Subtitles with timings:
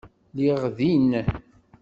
[0.35, 1.11] Lliɣ din.